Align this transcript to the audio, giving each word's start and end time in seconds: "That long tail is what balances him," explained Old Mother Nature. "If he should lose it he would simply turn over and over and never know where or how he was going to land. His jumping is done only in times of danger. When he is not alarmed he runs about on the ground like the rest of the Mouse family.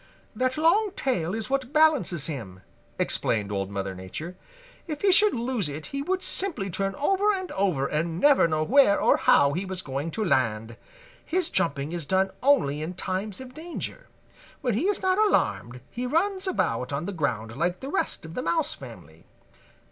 "That 0.35 0.57
long 0.57 0.93
tail 0.95 1.35
is 1.35 1.47
what 1.47 1.71
balances 1.71 2.25
him," 2.25 2.61
explained 2.97 3.51
Old 3.51 3.69
Mother 3.69 3.93
Nature. 3.93 4.35
"If 4.87 5.03
he 5.03 5.11
should 5.11 5.35
lose 5.35 5.69
it 5.69 5.85
he 5.93 6.01
would 6.01 6.23
simply 6.23 6.71
turn 6.71 6.95
over 6.95 7.31
and 7.31 7.51
over 7.51 7.85
and 7.85 8.19
never 8.19 8.47
know 8.47 8.63
where 8.63 8.99
or 8.99 9.17
how 9.17 9.53
he 9.53 9.63
was 9.63 9.83
going 9.83 10.09
to 10.17 10.25
land. 10.25 10.75
His 11.23 11.51
jumping 11.51 11.91
is 11.91 12.07
done 12.07 12.31
only 12.41 12.81
in 12.81 12.95
times 12.95 13.39
of 13.39 13.53
danger. 13.53 14.07
When 14.61 14.73
he 14.73 14.85
is 14.87 15.03
not 15.03 15.19
alarmed 15.19 15.81
he 15.91 16.07
runs 16.07 16.47
about 16.47 16.91
on 16.91 17.05
the 17.05 17.11
ground 17.13 17.55
like 17.55 17.79
the 17.79 17.89
rest 17.89 18.25
of 18.25 18.33
the 18.33 18.41
Mouse 18.41 18.73
family. 18.73 19.25